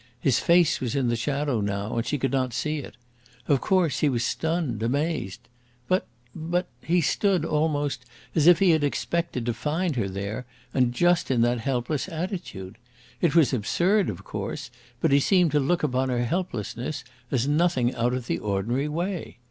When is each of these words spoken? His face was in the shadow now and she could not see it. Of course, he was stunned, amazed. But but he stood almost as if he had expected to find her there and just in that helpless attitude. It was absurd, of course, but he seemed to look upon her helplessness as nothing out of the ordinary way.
His 0.19 0.39
face 0.39 0.81
was 0.81 0.95
in 0.95 1.09
the 1.09 1.15
shadow 1.15 1.61
now 1.61 1.95
and 1.95 2.03
she 2.03 2.17
could 2.17 2.31
not 2.31 2.53
see 2.53 2.79
it. 2.79 2.97
Of 3.47 3.61
course, 3.61 3.99
he 3.99 4.09
was 4.09 4.25
stunned, 4.25 4.81
amazed. 4.81 5.41
But 5.87 6.07
but 6.33 6.65
he 6.81 7.01
stood 7.01 7.45
almost 7.45 8.03
as 8.33 8.47
if 8.47 8.57
he 8.57 8.71
had 8.71 8.83
expected 8.83 9.45
to 9.45 9.53
find 9.53 9.95
her 9.97 10.09
there 10.09 10.47
and 10.73 10.91
just 10.91 11.29
in 11.29 11.41
that 11.41 11.59
helpless 11.59 12.09
attitude. 12.09 12.79
It 13.21 13.35
was 13.35 13.53
absurd, 13.53 14.09
of 14.09 14.23
course, 14.23 14.71
but 15.01 15.11
he 15.11 15.19
seemed 15.19 15.51
to 15.51 15.59
look 15.59 15.83
upon 15.83 16.09
her 16.09 16.25
helplessness 16.25 17.03
as 17.29 17.47
nothing 17.47 17.93
out 17.93 18.15
of 18.15 18.25
the 18.25 18.39
ordinary 18.39 18.87
way. 18.87 19.37